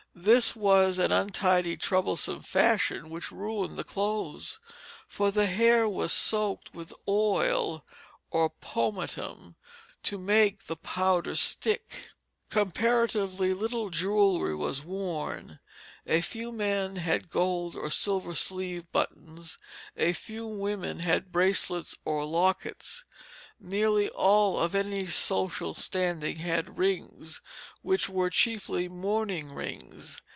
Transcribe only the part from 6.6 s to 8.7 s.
with oil or